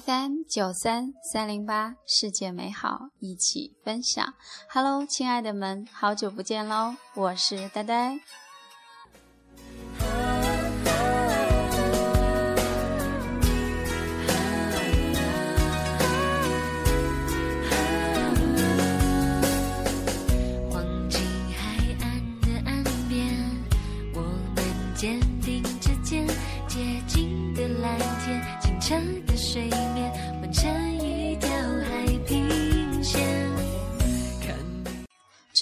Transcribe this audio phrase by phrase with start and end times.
[0.00, 4.34] FM 九三三零八，世界美好，一起分享。
[4.68, 6.96] Hello，亲爱的们，好久不见喽！
[7.14, 8.18] 我是呆呆。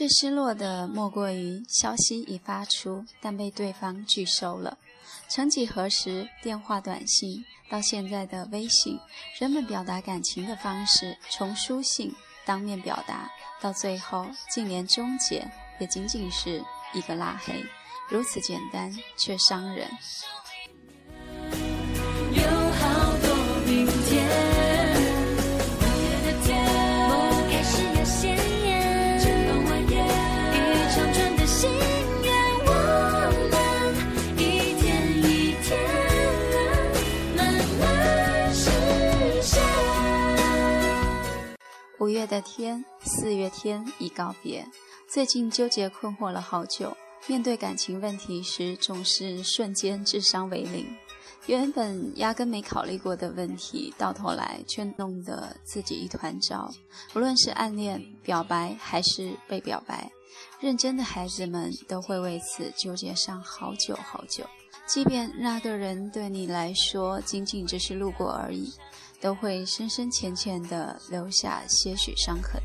[0.02, 4.76] 最失落的莫过于消息已发出，但被对方拒收了。
[5.28, 8.98] 曾几何时，电话、短信到现在的微信，
[9.38, 12.12] 人们表达感情的方式从书信、
[12.44, 15.48] 当面表达，到最后竟连终结
[15.78, 16.60] 也仅仅是
[16.92, 17.64] 一个拉黑，
[18.08, 19.88] 如此简单却伤人。
[42.22, 44.64] 月的天，四月天已告别。
[45.08, 50.86] 最近纠结困惑了好久，面对感情问题时，总是瞬间智商为零。
[51.46, 56.70] 原本压根没考虑过的问题，到头来却弄得自己一团糟。
[57.16, 60.08] 无论是暗恋、表白还是被表白，
[60.60, 64.46] 认真的孩子们都会为此纠结上好久好久。
[64.86, 68.72] 即便那个人对你来说仅仅只是路过而已。
[69.22, 72.60] 都会深深浅浅地留下些许伤痕。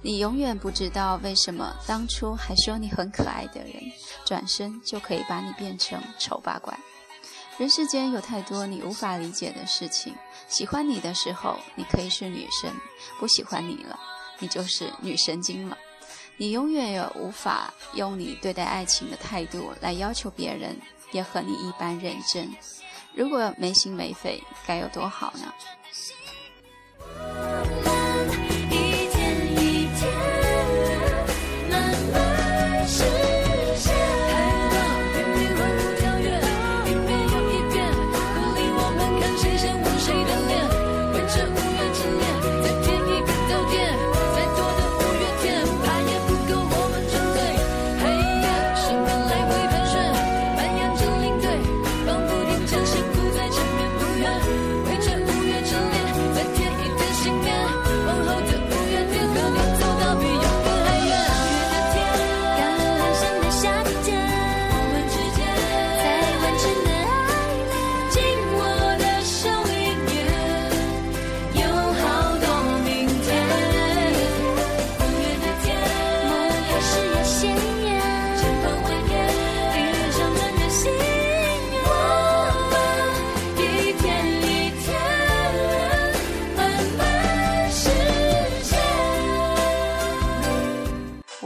[0.00, 3.74] 你永远不知道为什么当初还说你很可爱的人，
[4.24, 6.78] 转身就可以把你变成丑八怪。
[7.58, 10.14] 人世间有太多你无法理解的事情。
[10.48, 12.72] 喜欢你的时候，你可以是女神；
[13.18, 13.98] 不喜欢你了，
[14.38, 15.76] 你就是女神经了。
[16.36, 20.76] 你永远也无法用你对待爱情的态度来要求别人
[21.12, 22.50] 也和你一般认真。
[23.14, 25.52] 如果没心没肺，该有多好呢？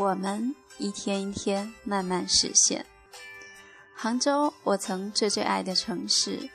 [0.07, 2.87] 我们一天一天慢慢实现。
[3.93, 6.49] 杭州，我曾最最爱的城市，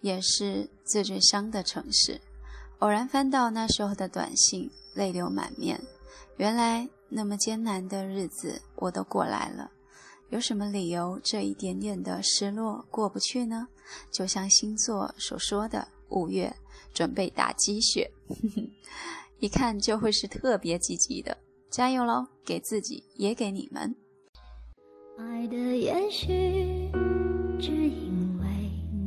[0.00, 2.20] 也是最最伤的城市。
[2.78, 5.82] 偶然翻到那时候的短信，泪流满面。
[6.36, 9.72] 原来那么艰难的日子我都过来了，
[10.28, 13.66] 有什么理由这一点点的失落过不去呢？
[14.12, 16.54] 就像星座所说的，五月
[16.92, 18.12] 准备打鸡血，
[19.40, 21.36] 一看就会是特别积极的。
[21.74, 22.28] 加油喽！
[22.44, 23.96] 给自己，也给你们。
[25.18, 26.88] 爱的延续
[27.58, 28.46] 只因为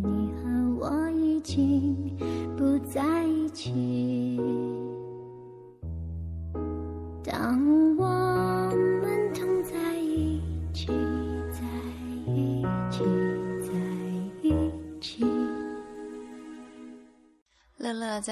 [0.03, 2.17] 你和我已经
[2.57, 3.86] 不在一起。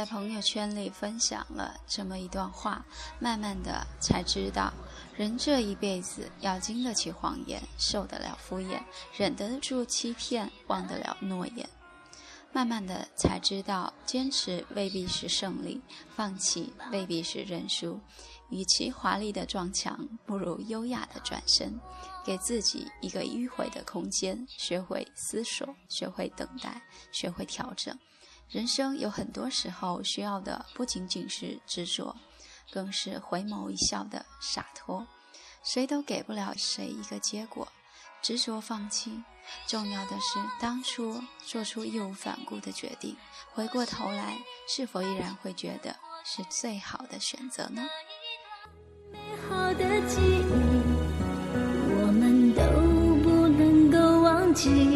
[0.06, 2.86] 在朋友圈里分享了这么一段话，
[3.18, 4.72] 慢慢的才知道，
[5.16, 8.80] 人这一辈子要经得起谎言，受得了敷衍，
[9.18, 11.68] 忍得住欺骗，忘得了诺言。
[12.54, 15.81] 慢慢的才知道，坚持未必是胜利，
[16.16, 18.00] 放弃未必是认输。
[18.50, 21.80] 与其华丽的撞墙，不如优雅的转身，
[22.24, 26.80] 给自己一个迂回的空间，学会思索，学会等待，
[27.12, 27.98] 学会调整。
[28.50, 32.15] 人生有很多时候需要的不仅仅是执着，
[32.71, 35.06] 更是回眸一笑的洒脱。
[35.63, 37.68] 谁都给不了谁一个结果，
[38.21, 39.24] 执着放弃。
[39.68, 43.15] 重要的是，当初做出义无反顾的决定，
[43.51, 44.38] 回过头来，
[44.68, 47.83] 是否依然会觉得是最好的选择呢？
[49.12, 50.44] 美好的记忆，
[52.01, 52.62] 我们都
[53.24, 54.94] 不能够忘记，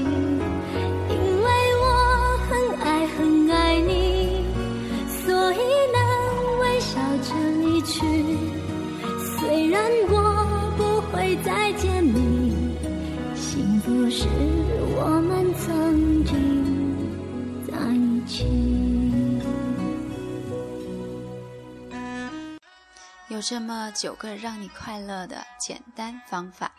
[23.29, 26.71] 有这么九个让你快乐的简单方法：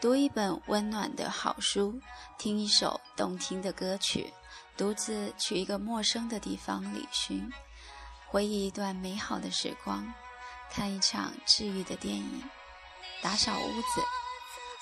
[0.00, 2.00] 读一本温暖的好书，
[2.36, 4.32] 听一首动听的歌曲，
[4.76, 7.48] 独自去一个陌生的地方旅行，
[8.26, 10.12] 回忆一段美好的时光，
[10.68, 12.42] 看一场治愈的电影，
[13.22, 14.02] 打扫屋子，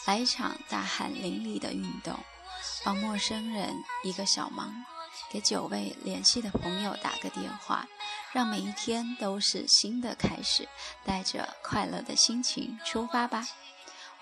[0.07, 2.19] 来一场大汗淋漓的运动，
[2.83, 4.73] 帮陌生人一个小忙。
[5.31, 7.87] 给久未联系的朋友打个电话，
[8.37, 10.69] 让每一天都是新的开始，
[11.07, 13.49] 带着快乐的心情出发吧。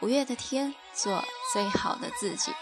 [0.03, 2.53] 五月的天，做最好的自己。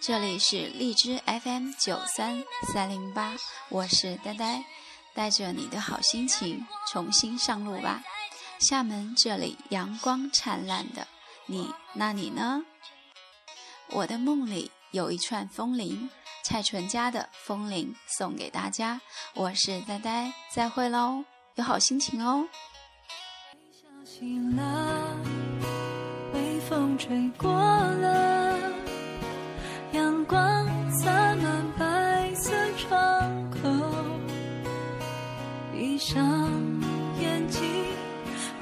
[0.00, 2.42] 这里是荔枝 FM 九三
[2.72, 3.36] 三零八，
[3.68, 4.64] 我是呆呆，
[5.12, 8.02] 带着你的好心情重新上路吧。
[8.58, 11.06] 厦门这里阳光灿烂的，
[11.44, 12.64] 你那你呢？
[13.90, 16.08] 我的梦里有一串风铃。
[16.44, 19.00] 蔡淳佳的《风铃》送给大家，
[19.34, 21.24] 我是呆呆，再会喽，
[21.54, 22.44] 有好心情哦。
[24.04, 25.16] 醒了，
[26.34, 28.58] 微风吹过了，
[29.92, 33.68] 阳光洒满白色窗口，
[35.72, 36.50] 闭上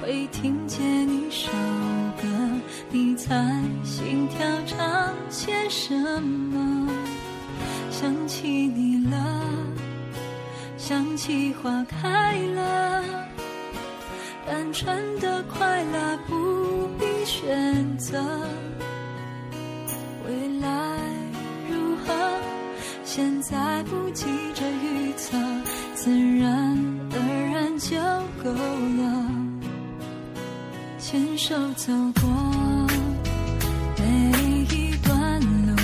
[0.01, 1.51] 会听见一首
[2.19, 2.27] 歌，
[2.89, 3.35] 你猜
[3.83, 5.93] 心跳唱些什
[6.23, 6.89] 么？
[7.91, 9.45] 想起你了，
[10.75, 13.03] 想起花开了，
[14.47, 18.19] 单纯的快乐不必选择。
[20.25, 20.97] 未来
[21.69, 22.13] 如何，
[23.03, 24.25] 现在不急
[24.55, 25.37] 着预测，
[25.93, 26.09] 自
[26.39, 26.75] 然
[27.11, 27.95] 而然就
[28.43, 29.10] 够了。
[31.11, 31.91] 牵手走
[32.21, 32.29] 过
[33.97, 34.05] 每
[34.73, 35.75] 一段路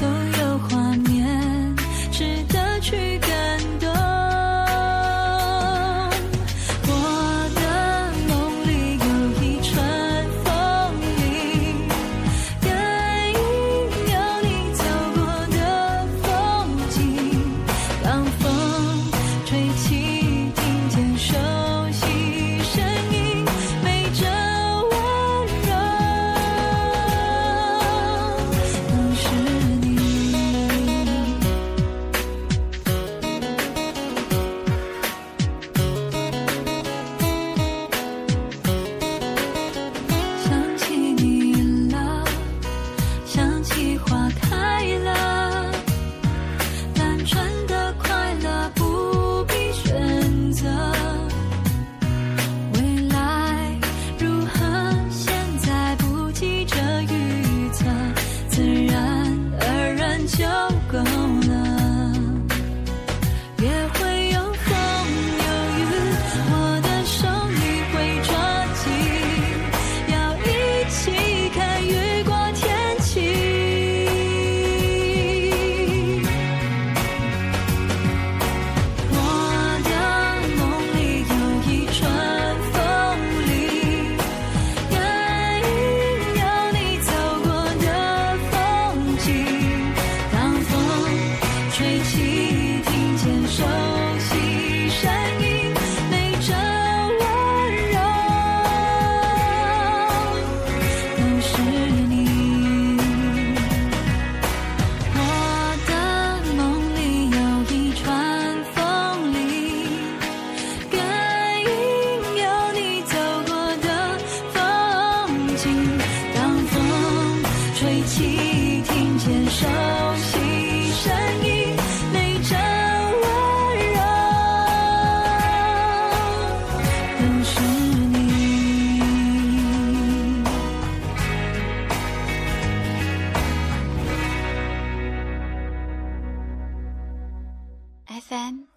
[0.00, 0.06] 都
[0.40, 1.74] 有画面
[2.12, 3.88] 值得去感动。
[6.86, 6.90] 我
[7.56, 7.60] 的
[8.28, 8.30] 梦
[8.64, 9.06] 里有
[9.42, 9.74] 一串
[10.44, 10.46] 风
[11.18, 11.88] 铃
[12.60, 12.70] 感
[13.28, 13.36] 应
[14.12, 14.14] 有
[14.44, 14.80] 你走
[15.16, 15.18] 过
[15.50, 15.58] 的
[16.22, 16.24] 风
[16.90, 16.96] 景
[18.04, 18.24] 让
[92.92, 94.01] 并肩手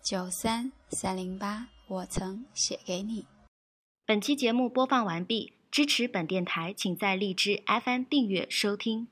[0.06, 3.26] 九三三零八，我曾写给你。
[4.06, 9.08] 本期节目播放完毕，支持本电台，请在荔枝 FM 订阅收听。